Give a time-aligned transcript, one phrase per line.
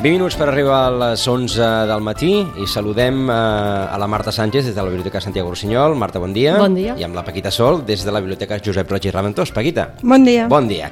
[0.00, 4.32] Vint minuts per arribar a les 11 del matí i saludem eh, a la Marta
[4.32, 5.92] Sánchez des de la Biblioteca Santiago Rossinyol.
[5.92, 6.54] Marta, bon dia.
[6.56, 6.94] Bon dia.
[6.96, 9.52] I amb la Paquita Sol des de la Biblioteca Josep Roig i Raventós.
[9.52, 9.90] Paquita.
[10.00, 10.46] Bon dia.
[10.48, 10.88] Bon dia.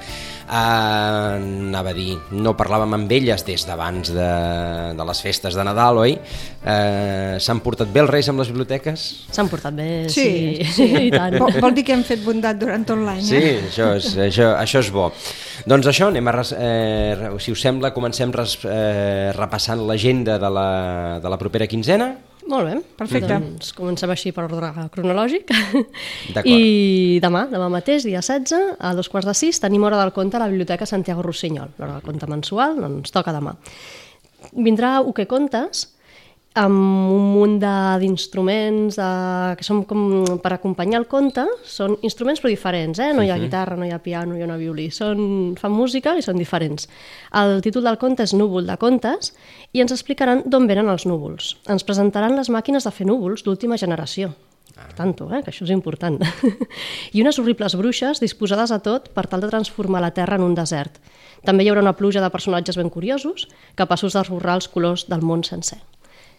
[0.49, 1.35] Uh,
[1.69, 4.29] anava a dir, no parlàvem amb elles des d'abans de,
[4.97, 6.15] de les festes de Nadal, oi?
[6.63, 9.05] Uh, S'han portat bé els Reis amb les biblioteques?
[9.35, 10.25] S'han portat bé, Sí,
[10.65, 10.87] sí, sí.
[11.09, 11.37] i tant.
[11.43, 13.59] Vol, vol dir que hem fet bondat durant tot l'any, Sí, eh?
[13.69, 15.11] això és, això, això és bo.
[15.69, 20.49] Doncs això, anem a, res, eh, si us sembla, comencem res, eh, repassant l'agenda de,
[20.57, 20.69] la,
[21.21, 22.15] de la propera quinzena.
[22.49, 22.79] Molt bé.
[22.97, 23.37] Perfecte.
[23.37, 25.51] Doncs comencem així per ordre cronològic.
[26.35, 26.49] D'acord.
[26.49, 30.39] I demà, demà mateix, dia 16, a dos quarts de sis, tenim hora del conte
[30.39, 31.75] a la Biblioteca Santiago Rossinyol.
[31.77, 33.53] L'hora del conte mensual, doncs toca demà.
[34.57, 35.91] Vindrà U que contes,
[36.59, 39.09] amb un munt d'instruments de,
[39.59, 40.03] que són com
[40.43, 43.13] per acompanyar el conte, són instruments però diferents, eh?
[43.15, 46.17] no hi ha guitarra, no hi ha piano, hi ha una violí, són, fan música
[46.19, 46.89] i són diferents.
[47.39, 49.33] El títol del conte és Núvol de contes
[49.73, 51.55] i ens explicaran d'on venen els núvols.
[51.71, 54.33] Ens presentaran les màquines de fer núvols d'última generació.
[54.79, 56.21] Per tanto, eh, que això és important.
[57.15, 60.55] I unes horribles bruixes disposades a tot per tal de transformar la Terra en un
[60.55, 61.01] desert.
[61.47, 65.43] També hi haurà una pluja de personatges ben curiosos, capaços d'esborrar els colors del món
[65.47, 65.81] sencer.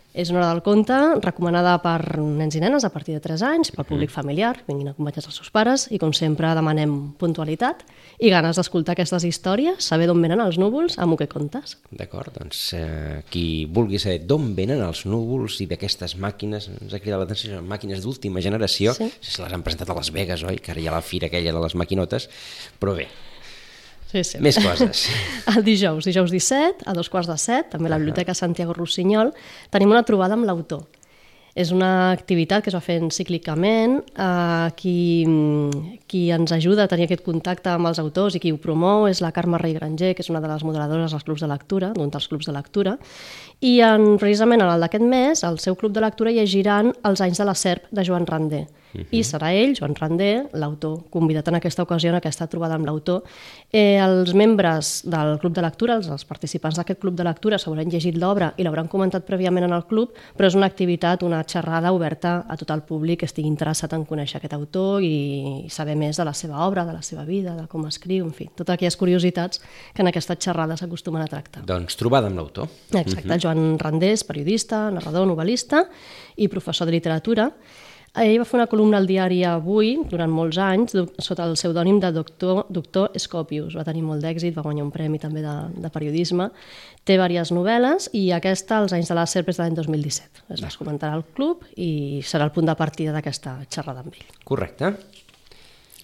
[0.09, 3.69] És una hora del conte recomanada per nens i nenes a partir de 3 anys,
[3.75, 7.83] pel públic familiar, vinguin acompanyats els seus pares, i com sempre demanem puntualitat
[8.17, 11.77] i ganes d'escoltar aquestes històries, saber d'on venen els núvols, amb què contes.
[11.93, 17.03] D'acord, doncs eh, qui vulgui saber d'on venen els núvols i d'aquestes màquines, ens ha
[17.03, 19.11] cridat l'atenció, màquines d'última generació, sí.
[19.21, 20.57] se les han presentat a Las Vegas, oi?
[20.57, 22.31] Que ara hi ha la fira aquella de les maquinotes,
[22.81, 23.11] però bé,
[24.09, 24.39] Sí, sí.
[24.41, 25.05] més coses.
[25.53, 29.35] El dijous, dijous 17, a dos quarts de set, també a la Biblioteca Santiago Rossinyol,
[29.69, 30.87] tenim una trobada amb l'autor.
[31.59, 34.95] És una activitat que es va fent cíclicament, eh, qui,
[36.09, 39.21] qui ens ajuda a tenir aquest contacte amb els autors i qui ho promou és
[39.21, 42.13] la Carme Rey Granger, que és una de les moderadores dels clubs de lectura, d'un
[42.13, 42.95] dels clubs de lectura,
[43.59, 47.41] i en, precisament en el d'aquest mes, al seu club de lectura llegiran Els anys
[47.41, 48.67] de la serp de Joan Randé.
[49.13, 53.21] I serà ell, Joan Randé, l'autor, convidat en aquesta ocasió, en aquesta trobada amb l'autor.
[53.69, 57.91] Eh, els membres del club de lectura, els, els participants d'aquest club de lectura, s'hauran
[57.91, 61.91] llegit l'obra i l'hauran comentat prèviament en el club, però és una activitat, una xerrada
[61.93, 66.17] oberta a tot el públic que estigui interessat en conèixer aquest autor i saber més
[66.17, 68.97] de la seva obra, de la seva vida, de com escriu, en fi, totes aquelles
[68.97, 69.61] curiositats
[69.93, 71.61] que en aquesta xerrada s'acostumen a tractar.
[71.65, 72.69] doncs trobada amb l'autor.
[72.89, 73.48] Exacte, Joan
[73.79, 75.85] Randés, periodista, narrador, novel·lista
[76.37, 77.51] i professor de literatura.
[78.17, 82.09] Ell va fer una columna al diari Avui durant molts anys sota el pseudònim de
[82.11, 83.75] doctor, doctor Scopius.
[83.77, 86.49] Va tenir molt d'èxit, va guanyar un premi també de, de periodisme.
[87.05, 90.41] Té diverses novel·les i aquesta, Els anys de la serp, és de l'any 2017.
[90.49, 94.25] Es va comentar al club i serà el punt de partida d'aquesta xerrada amb ell.
[94.43, 94.95] Correcte.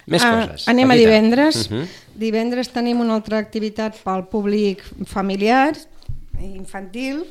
[0.06, 0.68] Més Ah, coses.
[0.68, 1.66] anem a divendres.
[1.68, 1.86] Uh -huh.
[2.14, 5.74] Divendres tenim una altra activitat pel públic familiar
[6.42, 7.24] infantil,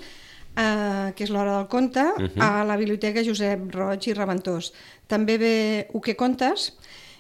[0.56, 2.04] eh, que és l'hora del conte,
[2.40, 4.72] a la Biblioteca Josep Roig i Reventós.
[5.08, 5.56] També ve
[5.94, 6.74] U que contes,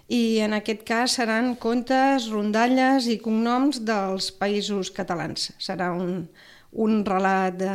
[0.08, 5.52] i en aquest cas seran contes, rondalles i cognoms dels països catalans.
[5.58, 6.28] Serà un,
[6.74, 7.72] un relat de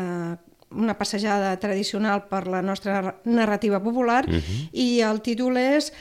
[0.70, 4.20] una passejada tradicional per la nostra narrativa popular
[4.72, 5.92] i el títol és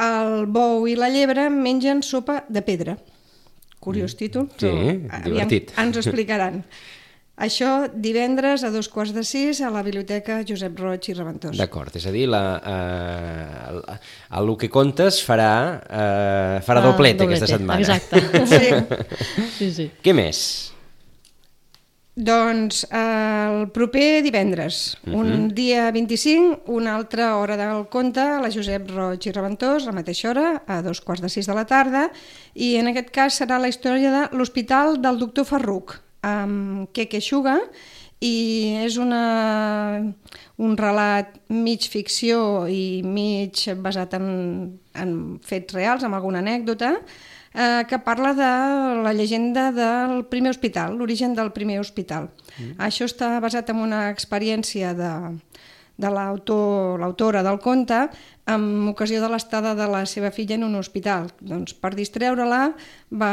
[0.00, 2.96] El bou i la llebre mengen sopa de pedra.
[3.80, 4.68] Curiós títol, Sí,
[5.08, 5.72] però divertit.
[5.76, 6.62] ens ho explicaran.
[7.36, 11.56] Això divendres a dos quarts de sis a la Biblioteca Josep Roig i Reventós.
[11.58, 15.50] D'acord, és a dir, la, eh, el, el, el que contes farà,
[15.84, 17.80] eh, farà Ah, doblete, doblete, aquesta setmana.
[17.84, 18.22] exacte.
[18.46, 19.44] Sí.
[19.58, 19.90] Sí, sí.
[20.02, 20.40] Què més?
[22.16, 28.48] Doncs eh, el proper divendres, un dia 25, una altra hora del conte a la
[28.48, 31.66] Josep Roig i Reventós, a la mateixa hora, a dos quarts de sis de la
[31.68, 32.06] tarda,
[32.56, 37.60] i en aquest cas serà la història de l'Hospital del Doctor Ferruc, amb Keke Xuga,
[38.24, 40.00] i és una,
[40.56, 44.28] un relat mig ficció i mig basat en,
[44.96, 46.94] en fets reals, amb alguna anècdota,
[47.52, 48.50] eh, que parla de
[49.04, 52.30] la llegenda del primer hospital, l'origen del primer hospital.
[52.56, 52.78] Mm.
[52.88, 55.12] Això està basat en una experiència de,
[55.96, 57.98] de l'autor, l'autora del conte
[58.46, 61.30] en ocasió de l'estada de la seva filla en un hospital.
[61.40, 62.60] Doncs per distreure-la
[63.10, 63.32] va,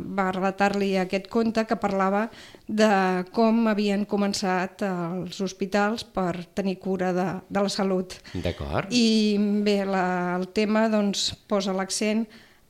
[0.00, 2.26] va relatar-li aquest conte que parlava
[2.66, 2.90] de
[3.36, 8.18] com havien començat els hospitals per tenir cura de, de la salut.
[8.34, 8.90] D'acord.
[8.90, 12.26] I bé, la, el tema doncs, posa l'accent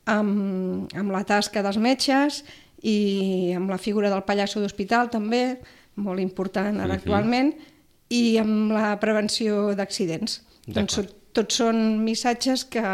[0.08, 2.43] amb, amb la tasca dels metges
[2.82, 5.58] i amb la figura del pallasso d'hospital també,
[5.99, 7.00] molt important ara uh -huh.
[7.00, 7.55] actualment,
[8.08, 10.40] i amb la prevenció d'accidents.
[10.69, 11.00] Doncs
[11.37, 12.84] tots són missatges que,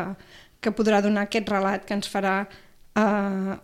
[0.60, 3.54] que podrà donar aquest relat que ens farà uh,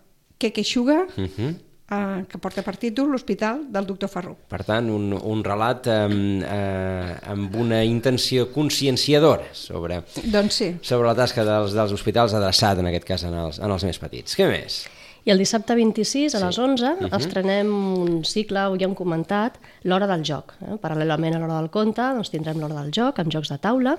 [0.40, 1.50] que queixuga, uh -huh.
[1.90, 4.36] uh, que porta per títol l'Hospital del doctor Ferro.
[4.48, 10.76] Per tant, un, un relat amb, eh, amb una intenció conscienciadora sobre, doncs sí.
[10.80, 13.98] sobre la tasca dels, dels hospitals adreçat, en aquest cas, en els, en els més
[13.98, 14.36] petits.
[14.36, 14.86] Què més?
[15.24, 17.16] I el dissabte 26 a les 11 uh -huh.
[17.18, 20.54] estrenem un cicle, ho ja hem comentat, l'hora del joc.
[20.62, 20.76] Eh?
[20.80, 23.98] Paral·lelament a l'hora del conte doncs tindrem l'hora del joc amb jocs de taula.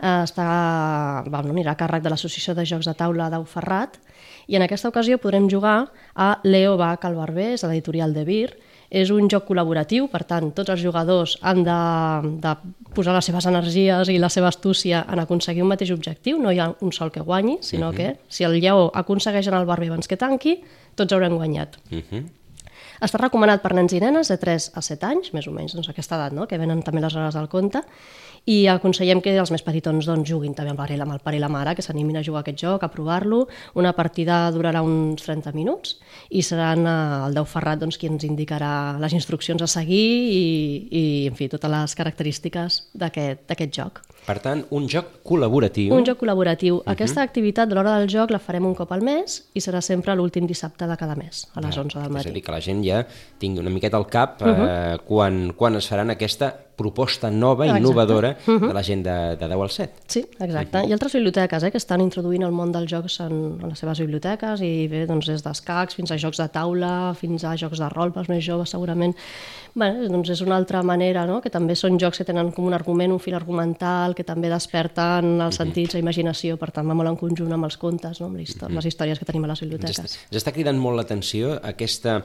[0.00, 3.98] Eh, està, bueno, anirà a càrrec de l'Associació de Jocs de Taula d'Au Ferrat
[4.46, 8.56] i en aquesta ocasió podrem jugar a Leo Bach al Barber, és l'editorial de Vir,
[8.90, 11.78] és un joc col·laboratiu, per tant, tots els jugadors han de,
[12.40, 12.54] de
[12.96, 16.60] posar les seves energies i la seva astúcia en aconseguir un mateix objectiu, no hi
[16.62, 17.96] ha un sol que guanyi, sinó uh -huh.
[17.96, 20.62] que si el lleó aconsegueix anar al barber abans que tanqui,
[20.94, 21.78] tots haurem guanyat.
[21.90, 22.24] Uh -huh.
[23.04, 25.88] Està recomanat per nens i nenes de 3 a 7 anys, més o menys, doncs
[25.88, 26.46] aquesta edat, no?
[26.46, 27.84] que venen també les hores del conte,
[28.48, 31.42] i aconsellem que els més petitons doncs, juguin també amb el, amb el pare i
[31.42, 33.42] la mare, que s'animin a jugar aquest joc, a provar-lo.
[33.76, 35.98] Una partida durarà uns 30 minuts
[36.30, 36.96] i seran eh,
[37.28, 40.44] el Deu Ferrat doncs, qui ens indicarà les instruccions a seguir i,
[40.88, 44.04] i en fi, totes les característiques d'aquest joc.
[44.28, 45.94] Per tant, un joc col·laboratiu.
[45.96, 46.78] Un joc col·laboratiu.
[46.78, 46.92] Uh -huh.
[46.92, 50.14] Aquesta activitat de l'hora del joc la farem un cop al mes i serà sempre
[50.14, 52.28] l'últim dissabte de cada mes, a les 11 del matí.
[52.28, 53.04] És a dir, que la gent ja
[53.38, 54.68] tingui una miqueta al cap uh -huh.
[54.68, 57.82] eh, quan, quan es faran aquesta proposta nova, Exacte.
[57.82, 58.68] innovadora, uh -huh.
[58.68, 59.92] de la gent de, de 10 al 7.
[60.06, 60.78] Sí, exacte.
[60.78, 60.88] -huh.
[60.88, 63.98] I altres biblioteques eh, que estan introduint el món dels jocs en, en les seves
[63.98, 67.88] biblioteques i bé, doncs des d'escacs fins a jocs de taula, fins a jocs de
[67.88, 69.14] rol pels més joves segurament.
[69.74, 71.40] Bé, doncs és una altra manera, no?
[71.40, 75.40] que també són jocs que tenen com un argument, un fil argumental, que també desperten
[75.40, 78.26] els sentits, la imaginació, per tant va molt en conjunt amb els contes, no?
[78.26, 79.98] amb les, històries, les històries que tenim a les biblioteques.
[79.98, 82.22] Ens està, ens està cridant molt l'atenció aquesta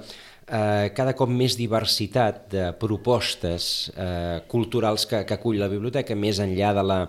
[0.47, 6.41] eh, cada cop més diversitat de propostes eh, culturals que, que acull la biblioteca, més
[6.43, 6.99] enllà de la,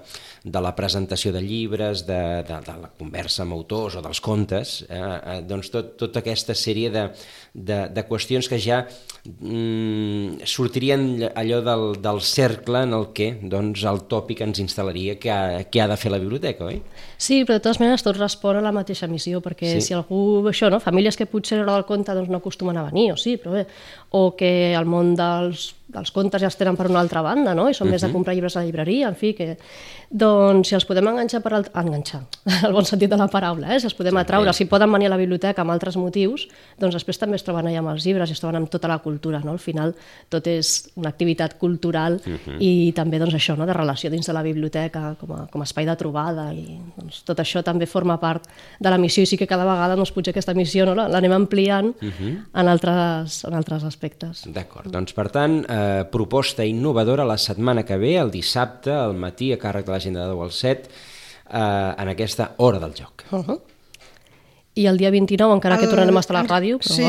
[0.45, 4.75] de la presentació de llibres, de, de, de la conversa amb autors o dels contes,
[4.91, 7.07] eh, eh, doncs tot, tota aquesta sèrie de,
[7.55, 13.87] de, de qüestions que ja mm, sortirien allò del, del cercle en el que doncs,
[13.89, 16.83] el tòpic ens instal·laria que ha, que ha de fer la biblioteca, oi?
[17.17, 19.87] Sí, però de totes maneres tot respon a la mateixa missió, perquè sí.
[19.89, 20.83] si algú, això, no?
[20.83, 23.57] famílies que potser a l'hora del conte doncs, no acostumen a venir, o sí, però
[23.57, 23.65] bé,
[24.13, 27.69] o que el món dels els contes ja els tenen per una altra banda, no?
[27.71, 27.93] i són uh -huh.
[27.95, 29.57] més de comprar llibres a la llibreria, en fi, que...
[30.11, 30.34] Doncs
[30.65, 31.67] si els podem enganxar per al...
[31.83, 32.23] enganxar,
[32.67, 33.81] el bon sentit de la paraula, eh?
[33.81, 36.47] si els podem atraure, si poden venir a la biblioteca amb altres motius,
[36.81, 38.99] doncs després també es troben allà amb els llibres i es troben amb tota la
[39.05, 39.55] cultura, no?
[39.55, 39.95] Al final
[40.33, 42.57] tot és una activitat cultural uh -huh.
[42.61, 43.67] i també doncs això, no?
[43.67, 47.23] de relació dins de la biblioteca com a, com a espai de trobada i doncs,
[47.25, 48.47] tot això també forma part
[48.81, 50.95] de la missió i sí que cada vegada doncs, potser aquesta missió no?
[50.95, 52.45] l'anem ampliant uh -huh.
[52.55, 54.45] en, altres, en altres aspectes.
[54.47, 59.53] D'acord, doncs per tant, eh, proposta innovadora la setmana que ve, el dissabte, al matí,
[59.53, 60.91] a càrrec de l'agenda de 10 al 7,
[61.51, 63.25] eh, en aquesta hora del joc.
[63.31, 63.61] Uh -huh.
[64.75, 66.79] I el dia 29, encara el, que tornarem a estar a la ràdio...
[66.79, 66.95] Però...
[66.95, 67.05] Sí,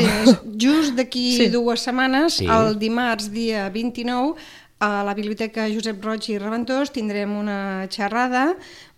[0.66, 1.48] just d'aquí sí.
[1.48, 2.46] dues setmanes, sí.
[2.46, 4.36] el dimarts, dia 29,
[4.78, 8.50] a la Biblioteca Josep Roig i Reventós tindrem una xerrada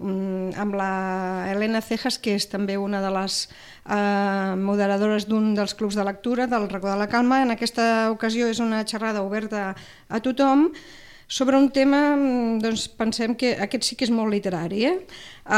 [0.02, 3.44] um, amb la Helena Cejas, que és també una de les
[3.86, 7.42] eh, moderadores d'un dels clubs de lectura del Racó de la Calma.
[7.42, 9.76] En aquesta ocasió és una xerrada oberta
[10.08, 10.68] a tothom
[11.28, 14.84] sobre un tema, mm, doncs pensem que aquest sí que és molt literari.
[14.88, 14.96] Eh?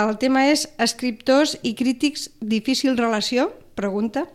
[0.02, 3.52] El tema és escriptors i crítics difícil relació?
[3.78, 4.26] Pregunta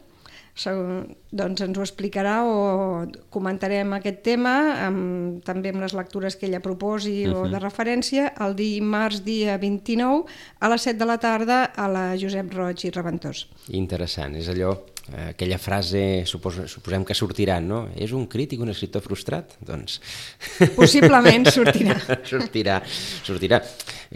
[0.56, 4.54] doncs ens ho explicarà o comentarem aquest tema
[4.86, 7.44] amb, també amb les lectures que ella proposi uh -huh.
[7.44, 10.24] o de referència el dimarts dia 29
[10.60, 13.50] a les 7 de la tarda a la Josep Roig i Reventós.
[13.68, 14.80] Interessant, és allò
[15.14, 17.84] aquella frase, supos, suposem que sortirà, no?
[17.94, 19.54] És un crític, un escriptor frustrat?
[19.62, 20.00] Doncs...
[20.74, 21.98] Possiblement sortirà.
[22.32, 22.80] sortirà,
[23.26, 23.60] sortirà.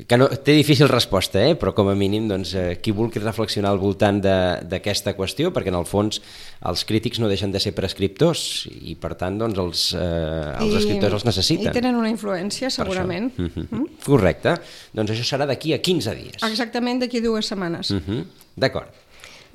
[0.09, 1.53] Que no, té difícil resposta, eh?
[1.59, 5.77] però com a mínim doncs, eh, qui vulgui reflexionar al voltant d'aquesta qüestió, perquè en
[5.77, 6.21] el fons
[6.69, 10.79] els crítics no deixen de ser prescriptors i per tant doncs, els, eh, els I,
[10.81, 11.69] escriptors els necessiten.
[11.69, 13.29] I tenen una influència, segurament.
[13.37, 13.67] Mm -hmm.
[13.69, 13.85] mm?
[14.05, 14.55] Correcte.
[14.93, 16.41] Doncs això serà d'aquí a 15 dies.
[16.43, 17.91] Exactament d'aquí dues setmanes.
[17.91, 18.25] Mm -hmm.
[18.55, 18.89] D'acord.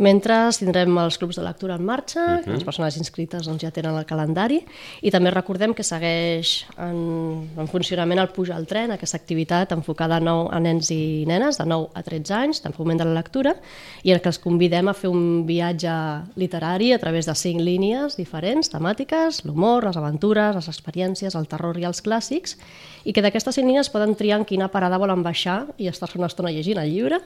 [0.02, 2.44] Mentre tindrem els clubs de lectura en marxa, uh -huh.
[2.44, 4.64] que les persones inscrites doncs, ja tenen el calendari,
[5.02, 10.16] i també recordem que segueix en, en funcionament el Puja al tren, aquesta activitat enfocada
[10.16, 13.14] a, nou, a nens i nenes de 9 a 13 anys, de foment de la
[13.14, 13.54] lectura,
[14.02, 15.92] i en què els convidem a fer un viatge
[16.34, 21.78] literari a través de cinc línies diferents, temàtiques, l'humor, les aventures, les experiències, el terror
[21.78, 22.56] i els clàssics,
[23.04, 26.26] i que d'aquestes cinc línies poden triar en quina parada volen baixar i estar-se una
[26.26, 27.20] estona llegint el llibre.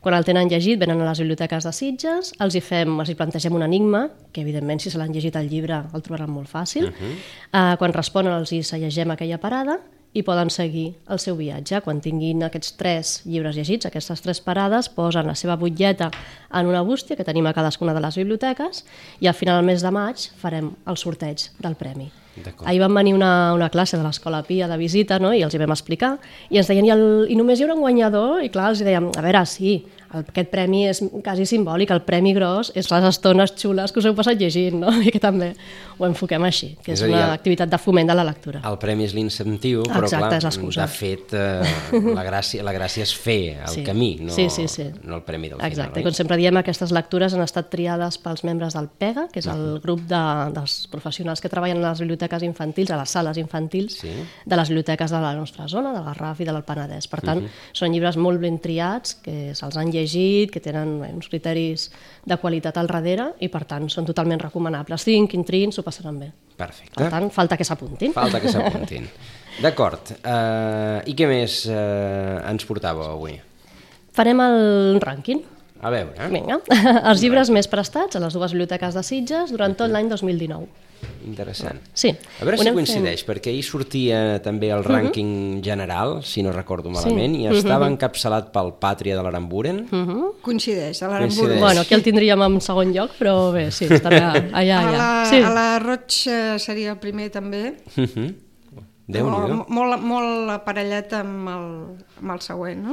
[0.00, 2.07] Quan el tenen llegit, venen a les biblioteques de Sitges,
[2.40, 5.48] els hi fem, els hi plantegem un enigma, que evidentment si se l'han llegit el
[5.50, 6.88] llibre el trobaran molt fàcil.
[6.88, 7.14] Uh -huh.
[7.52, 9.78] uh, quan responen els hi llegem aquella parada
[10.12, 11.80] i poden seguir el seu viatge.
[11.84, 16.10] Quan tinguin aquests tres llibres llegits, aquestes tres parades, posen la seva butlleta
[16.52, 18.84] en una bústia que tenim a cadascuna de les biblioteques
[19.20, 22.10] i al final del mes de maig farem el sorteig del premi.
[22.64, 25.32] Ahir vam venir una, una classe de l'Escola Pia de visita no?
[25.34, 26.12] i els hi vam explicar
[26.50, 28.44] i ens deien, I, el, i només hi haurà un guanyador?
[28.44, 32.70] I clar, els dèiem, a veure, sí, aquest premi és quasi simbòlic, el premi gros
[32.78, 34.92] és les estones xules que us heu passat llegint, no?
[35.06, 35.52] i que també
[35.98, 38.62] ho enfoquem així, que és, és una dir, activitat de foment de la lectura.
[38.68, 43.12] El premi és l'incentiu, però Exacte, clar, de fet eh, la, gràcia, la gràcia és
[43.18, 43.84] fer el sí.
[43.86, 44.86] camí, no, sí, sí, sí.
[45.02, 46.08] no el premi del Exacte, final.
[46.08, 49.80] com sempre diem, aquestes lectures han estat triades pels membres del PEGA, que és el
[49.82, 50.22] grup de,
[50.54, 54.14] dels professionals que treballen a les biblioteques infantils, a les sales infantils sí.
[54.46, 57.10] de les biblioteques de la nostra zona, de la Garraf i de l'Alpenedès.
[57.10, 57.72] Per tant, uh -huh.
[57.72, 61.88] són llibres molt ben triats, que se'ls han llegit, que tenen bé, uns criteris
[62.24, 65.04] de qualitat al darrere i per tant són totalment recomanables.
[65.06, 66.30] Tinc, trin, s'ho passaran bé.
[66.58, 66.96] Perfecte.
[66.98, 68.14] Per tant, falta que s'apuntin.
[68.16, 69.06] Falta que s'apuntin.
[69.64, 70.14] D'acord.
[70.22, 73.36] Uh, I què més uh, ens portàveu avui?
[74.14, 75.44] Farem el rànquing.
[75.78, 76.28] A veure.
[76.32, 76.58] Vinga.
[77.10, 80.66] Els llibres més prestats a les dues biblioteques de Sitges durant tot l'any 2019.
[81.26, 81.80] Interessant.
[81.92, 82.08] Sí.
[82.40, 83.28] A veure si anem coincideix, fent.
[83.28, 87.42] perquè ahir sortia també el rànquing general, si no recordo malament, Sí.
[87.42, 89.86] i estava encapçalat pel Pàtria de l'Aramburen.
[90.42, 91.36] Coincideix, a Coincideix.
[91.38, 91.60] l'Aramburu.
[91.60, 94.96] Bueno, aquí el tindríem en segon lloc, però bé, sí, estarà allà, A allà.
[94.96, 95.36] la, Sí.
[95.42, 96.10] a la Roig
[96.58, 97.74] seria el primer també,
[99.08, 99.54] Déu-n'hi-do.
[99.56, 101.62] Molt, molt, molt aparellat amb el,
[102.20, 102.90] amb el següent, no?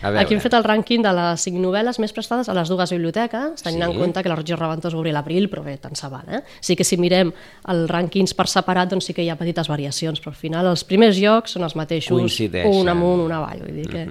[0.00, 0.22] A veure.
[0.22, 3.60] Aquí hem fet el rànquing de les cinc novel·les més prestades a les dues biblioteques,
[3.62, 3.90] tenint Sí.
[3.90, 6.24] en compte que la Roig i Reventós va obrir l'abril, però bé, tant se val,
[6.32, 6.40] eh?
[6.64, 7.34] Sí que si mirem
[7.68, 10.82] els rànquings per separat, doncs sí que hi ha petites variacions, però al final els
[10.88, 14.06] primers llocs són els mateixos, un amunt, un avall, vull dir que...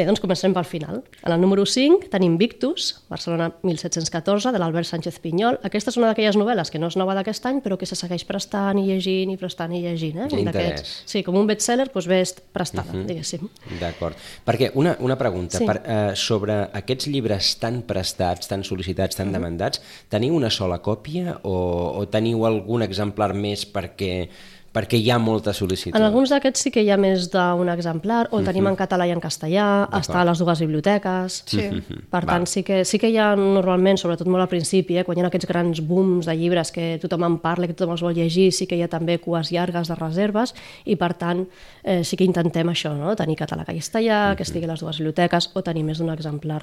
[0.00, 1.02] Bé, doncs comencem pel final.
[1.26, 5.58] En el número 5 tenim Victus, Barcelona 1714, de l'Albert Sánchez Pinyol.
[5.66, 8.24] Aquesta és una d'aquelles novel·les que no és nova d'aquest any, però que se segueix
[8.24, 10.22] prestant i llegint i prestant i llegint.
[10.22, 10.28] Eh?
[10.30, 10.70] Quin Un interès.
[10.80, 12.22] d'aquests- Sí, com un bestseller, doncs ve
[12.54, 13.44] prestada, diguéssim.
[13.80, 14.16] D'acord.
[14.46, 15.66] Perquè una, una pregunta, Sí.
[15.66, 21.40] per, eh, sobre aquests llibres tan prestats, tan sol·licitats, tan demandats, teniu una sola còpia
[21.42, 24.30] o, o teniu algun exemplar més perquè,
[24.74, 25.96] perquè hi ha molta sol·licitud?
[25.98, 29.06] En alguns d'aquests sí que hi ha més d'un exemplar, o el tenim en català
[29.08, 29.66] i en castellà,
[29.98, 31.40] està a les dues biblioteques.
[31.50, 31.66] Sí.
[32.12, 35.18] Per tant, sí que, sí que hi ha normalment, sobretot molt al principi, eh, quan
[35.18, 38.14] hi ha aquests grans booms de llibres que tothom en parla, que tothom els vol
[38.14, 40.54] llegir, sí que hi ha també cues llargues de reserves
[40.86, 41.42] i per tant
[41.82, 43.16] eh, sí que intentem això, no?
[43.18, 46.62] tenir català i castellà, que estigui a les dues biblioteques o tenir més d'un exemplar.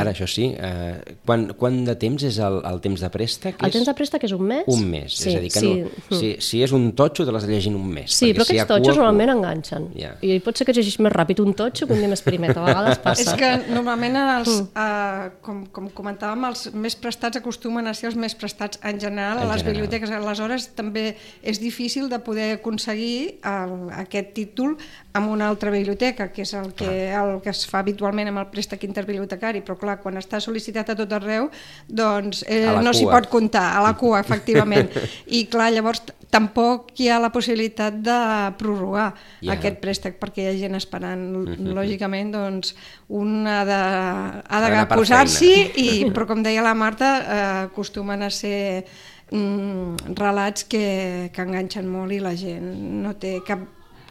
[0.00, 3.56] Ara, això sí, eh, quan, quan de temps és el, el temps de préstec?
[3.60, 4.64] El És temps de préstec és un mes.
[4.70, 5.70] Un mes, sí, és a dir, que sí.
[5.84, 8.10] no, si, si és un totxo te l'has de llegir en un mes.
[8.12, 9.38] Sí, però si aquests totxos cua, normalment cua.
[9.38, 9.88] enganxen.
[9.98, 10.12] Ja.
[10.24, 12.56] I pot ser que llegis més ràpid un totxo que un dia més primet.
[12.56, 13.24] A vegades passa.
[13.24, 18.18] És que normalment, els, uh, com, com comentàvem, els més prestats acostumen a ser els
[18.20, 19.72] més prestats en general En a les general.
[19.72, 20.10] biblioteques.
[20.14, 23.74] Aleshores, també és difícil de poder aconseguir el,
[24.04, 24.76] aquest títol
[25.14, 28.48] amb una altra biblioteca, que és el que, el que es fa habitualment amb el
[28.50, 31.46] préstec interbibliotecari, però clar, quan està sol·licitat a tot arreu,
[31.86, 34.90] doncs eh, no s'hi pot comptar, a la cua, efectivament.
[35.38, 36.02] I clar, llavors
[36.34, 38.16] tampoc hi ha la possibilitat de
[38.58, 39.54] prorrogar Ja.
[39.54, 41.22] aquest préstec perquè hi ha gent esperant.
[41.78, 42.74] Lògicament, doncs,
[43.14, 43.78] un ha de,
[44.50, 48.82] ha de posar-s'hi, i, però com deia la Marta, eh, acostumen a ser
[49.30, 52.66] mm, relats que, que enganxen molt i la gent
[53.04, 53.62] no té cap,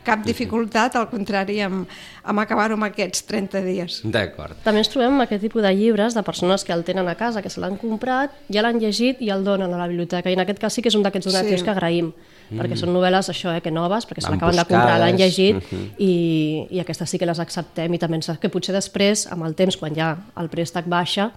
[0.05, 1.89] cap dificultat, al contrari, amb,
[2.24, 4.00] amb acabar-ho amb aquests 30 dies.
[4.03, 4.57] D'acord.
[4.65, 7.41] També ens trobem amb aquest tipus de llibres de persones que el tenen a casa,
[7.41, 10.29] que se l'han comprat, ja l'han llegit i el donen a la biblioteca.
[10.29, 11.65] I en aquest cas sí que és un d'aquests donatius Sí.
[11.65, 12.12] que agraïm,
[12.51, 15.95] perquè són novel·les això, eh, que noves, perquè se l'acaben de comprar, l'han llegit, mhm.
[15.98, 19.55] i, i aquestes sí que les acceptem i també ens que potser després, amb el
[19.55, 21.31] temps, quan ja el préstec baixa,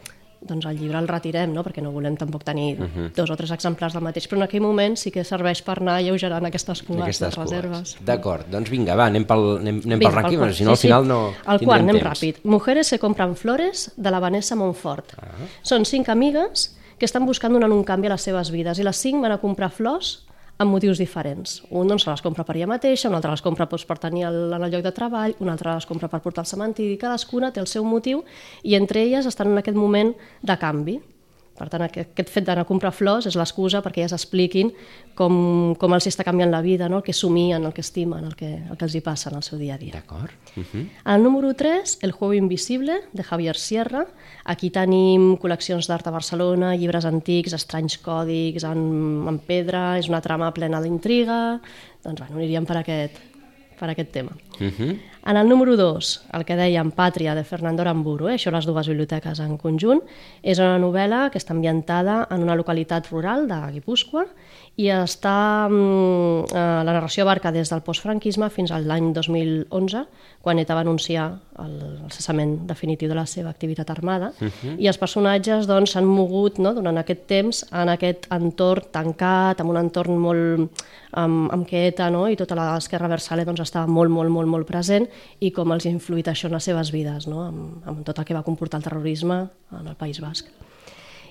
[0.46, 1.62] doncs el llibre el retirem, no?
[1.64, 3.12] perquè no volem tampoc tenir Mhm.
[3.16, 5.96] dos o tres exemplars del mateix, però en aquell moment sí que serveix per anar
[5.96, 7.96] alleugerant aquestes cues Aquestes de reserves.
[8.04, 10.76] D'acord, doncs vinga, va, anem pel, anem, anem Vinga, pel rànquing, perquè si no al
[10.76, 12.10] final no El quart, anem temps.
[12.22, 12.36] ràpid.
[12.44, 15.12] Mujeres se compran flores, de la Vanessa Montfort.
[15.18, 15.26] Ah.
[15.62, 18.96] Són cinc amigues que estan buscant donar un canvi a les seves vides i les
[18.96, 20.22] cinc van a comprar flors
[20.58, 21.58] amb motius diferents.
[21.70, 24.38] Un doncs, les compra per ella mateixa, un altre les compra doncs, per tenir el,
[24.56, 27.60] en el lloc de treball, un altre les compra per portar al cementiri, cadascuna té
[27.60, 28.24] el seu motiu
[28.62, 31.00] i entre elles estan en aquest moment de canvi.
[31.56, 34.72] Per tant, aquest, aquest fet d'anar a comprar flors és l'excusa perquè elles expliquin
[35.18, 37.00] com, com els està canviant la vida, no?
[37.00, 39.44] el que somien, el que estimen, el que, el que els hi passa en el
[39.46, 39.92] seu dia a dia.
[39.94, 40.32] D'acord.
[40.56, 40.86] Uh -huh.
[41.14, 44.06] El número 3, El juego invisible, de Javier Sierra.
[44.44, 50.20] Aquí tenim col·leccions d'art a Barcelona, llibres antics, estranys còdics en, en pedra, és una
[50.20, 51.60] trama plena d'intriga...
[52.06, 53.14] Doncs bueno, aniríem per aquest,
[53.80, 54.30] per aquest tema.
[54.60, 54.98] Uh -huh.
[55.26, 58.36] En el número 2, el que dèiem Pàtria, de Fernando Aramburu, eh?
[58.36, 59.98] això les dues biblioteques en conjunt,
[60.40, 64.22] és una novel·la que està ambientada en una localitat rural de Guipúscoa
[64.76, 70.04] i està, mm, eh, la narració abarca des del postfranquisme fins al l'any 2011,
[70.42, 74.76] quan ETA va anunciar el, el cessament definitiu de la seva activitat armada, uh -huh.
[74.78, 79.66] i els personatges doncs, s'han mogut no, durant aquest temps en aquest entorn tancat, en
[79.66, 80.70] un entorn molt
[81.12, 84.68] amb, amb què ETA no, i tota l'esquerra versale doncs, estava molt, molt, molt, molt
[84.68, 85.08] present
[85.40, 88.28] i com els ha influït això en les seves vides, no, amb, amb tot el
[88.28, 90.48] que va comportar el terrorisme en el País Basc.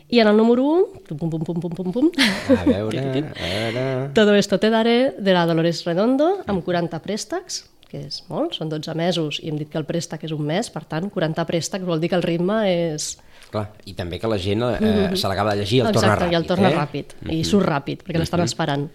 [0.07, 2.12] I en el número 1, pum, pum, pum, pum, pum, pum,
[2.53, 3.00] A veure,
[3.41, 3.86] a veure...
[4.13, 8.69] Todo esto te daré, de la Dolores Redondo, amb 40 préstecs, que és molt, són
[8.69, 11.88] 12 mesos, i hem dit que el préstec és un mes, per tant, 40 préstecs
[11.88, 13.15] vol dir que el ritme és...
[13.50, 16.25] Clar, i també que la gent eh, se l'acaba de llegir i el torna Exacte,
[16.25, 16.34] ràpid.
[16.34, 16.75] i el torna eh?
[16.75, 18.89] ràpid, i surt ràpid, perquè l'estan esperant.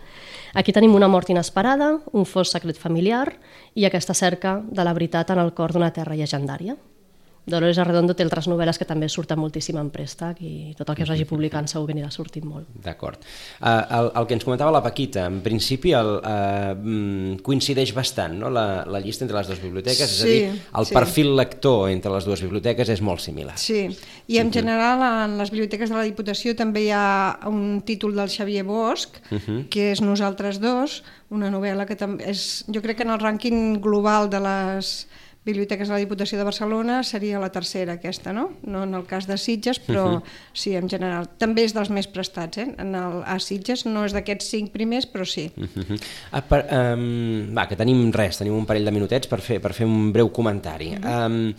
[0.54, 3.36] Aquí tenim una mort inesperada, un fos secret familiar
[3.74, 6.76] i aquesta cerca de la veritat en el cor d'una terra llegendària.
[7.46, 11.06] Dolores Arredondo té altres novel·les que també surten moltíssim en préstec i tot el que
[11.06, 12.68] us hagi publicant segur que anirà sortint molt.
[12.84, 13.22] D'acord.
[13.60, 18.50] Uh, el, el que ens comentava la Paquita, en principi el, uh, coincideix bastant no?
[18.52, 20.94] la, la llista entre les dues biblioteques, és a Sí, dir, el sí.
[20.94, 23.56] perfil lector entre les dues biblioteques és molt similar.
[23.60, 23.86] Sí,
[24.28, 28.30] i en general en les biblioteques de la Diputació també hi ha un títol del
[28.30, 29.18] Xavier Bosch,
[29.70, 33.80] que és Nosaltres dos, una novel·la que també és, jo crec que en el rànquing
[33.82, 34.94] global de les
[35.44, 38.50] biblioteques de la Diputació de Barcelona seria la tercera aquesta, no?
[38.62, 40.20] No en el cas de Sitges, però
[40.52, 41.30] sí, en general.
[41.40, 42.68] També és dels més prestats, eh?
[42.78, 45.48] En el, a Sitges no és d'aquests cinc primers, però sí.
[45.56, 46.00] Mhm.
[46.36, 49.72] Ah, per, um, va, que tenim res, tenim un parell de minutets per fer, per
[49.72, 50.92] fer un breu comentari.
[51.00, 51.54] Um,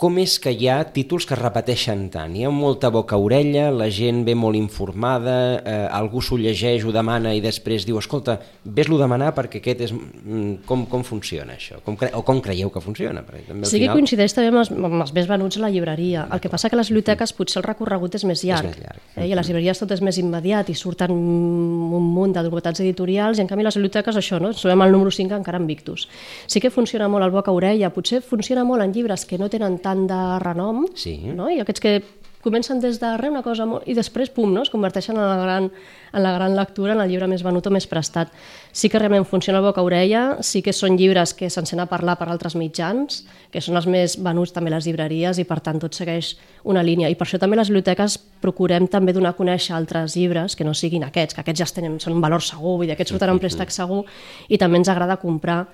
[0.00, 2.32] com és que hi ha títols que es repeteixen tant?
[2.32, 7.34] Hi ha molta boca-orella, la gent ve molt informada, eh, algú s'ho llegeix, ho demana
[7.36, 9.92] i després diu, escolta, ves-lo demanar perquè aquest és...
[9.92, 11.80] mm, Com, com funciona això?
[11.84, 12.08] Com cre...
[12.16, 13.20] O com creieu que funciona?
[13.26, 13.98] Perquè també, al Sí que final...
[13.98, 16.24] coincideix també amb els, amb els més venuts a la llibreria.
[16.32, 18.70] El que passa que a les biblioteques potser el recorregut és més llarg.
[18.70, 19.02] més llarg.
[19.16, 19.26] Eh?
[19.28, 23.38] I a les llibreries tot és més immediat i surten un munt de novetats editorials
[23.38, 24.54] i en canvi les biblioteques això, no?
[24.54, 26.06] Ens trobem al número 5 encara en Victus.
[26.46, 29.89] Sí que funciona molt el boca-orella, potser funciona molt en llibres que no tenen tant
[29.94, 31.18] de renom, Sí.
[31.34, 31.50] no?
[31.50, 32.02] i aquests que
[32.40, 33.84] comencen des de res una cosa molt...
[33.84, 34.62] i després, pum, no?
[34.64, 35.66] es converteixen en la, gran,
[36.12, 38.32] en la gran lectura, en el llibre més venut o més prestat.
[38.72, 42.30] Sí que realment funciona el boca-orella, sí que són llibres que s'encén a parlar per
[42.32, 46.32] altres mitjans, que són els més venuts també les llibreries i per tant tot segueix
[46.64, 47.10] una línia.
[47.12, 50.72] I per això també les biblioteques procurem també donar a conèixer altres llibres que no
[50.72, 53.42] siguin aquests, que aquests ja tenen, són un valor segur, vull dir, aquests surten en
[53.42, 54.06] préstec segur
[54.48, 55.66] i també ens agrada comprar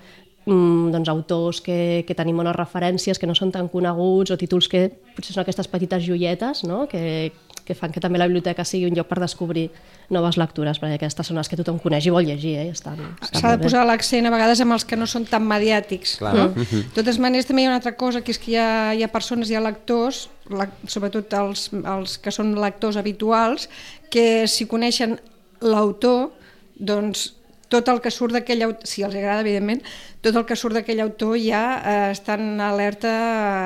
[0.46, 4.86] doncs, autors que, que tenim bones referències, que no són tan coneguts, o títols que
[5.16, 6.84] potser són aquestes petites joietes, no?
[6.86, 7.32] que,
[7.66, 9.66] que fan que també la biblioteca sigui un lloc per descobrir
[10.14, 12.70] noves lectures, perquè aquestes són les que tothom coneix i vol llegir, eh?
[12.78, 16.16] S'ha de posar l'accent a vegades amb els que no són tan mediàtics.
[16.22, 16.34] Clar.
[16.38, 16.46] No?
[16.54, 19.02] De totes maneres, també hi ha una altra cosa, que és que hi ha, hi
[19.02, 23.66] ha persones, hi ha lectors, la, sobretot els, els que són lectors habituals,
[24.14, 25.18] que si coneixen
[25.66, 26.30] l'autor,
[26.76, 27.32] doncs
[27.68, 29.80] tot el que surt d'aquell autor, si els agrada, evidentment,
[30.22, 33.12] tot el que surt d'aquell autor ja eh, estan alerta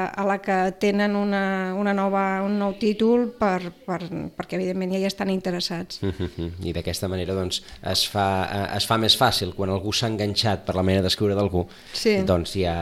[0.09, 4.01] a la que tenen una, una nova, un nou títol per, per,
[4.37, 6.01] perquè, evidentment, ja hi estan interessats.
[6.05, 6.51] Mhm.
[6.69, 10.65] I d'aquesta manera doncs, es, fa, eh, es fa més fàcil quan algú s'ha enganxat
[10.67, 12.17] per la manera d'escriure d'algú Sí.
[12.27, 12.75] doncs ja,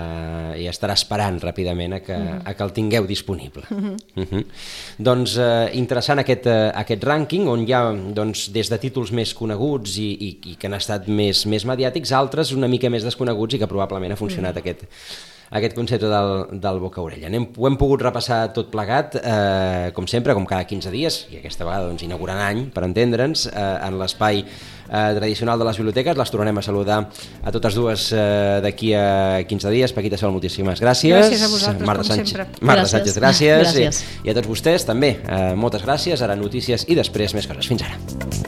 [0.58, 4.44] ja estarà esperant ràpidament a que, a que el tingueu disponible Mhm.
[4.98, 9.34] doncs eh, interessant aquest, eh, aquest rànquing on hi ha doncs, des de títols més
[9.34, 13.56] coneguts i, i, i que han estat més, més mediàtics altres una mica més desconeguts
[13.56, 14.86] i que probablement ha funcionat aquest,
[15.50, 17.30] aquest concepte del, del boca-orella.
[17.56, 21.64] Ho hem pogut repassar tot plegat, eh, com sempre, com cada 15 dies, i aquesta
[21.64, 26.18] vegada doncs, inaugurant any, per entendre'ns, eh, en l'espai eh, tradicional de les biblioteques.
[26.18, 27.00] Les tornarem a saludar
[27.42, 29.96] a totes dues eh, d'aquí a 15 dies.
[29.96, 31.16] Paquita Sol, moltíssimes gràcies.
[31.16, 32.60] Gràcies a vosaltres, Marta com Sánchez, sempre.
[32.60, 32.96] Marta Gràcies.
[32.98, 33.64] Sánchez, gràcies.
[33.64, 34.04] Gràcies.
[34.24, 36.22] I, I a tots vostès també, eh, moltes gràcies.
[36.24, 37.68] Ara notícies i després més coses.
[37.68, 38.47] Fins ara.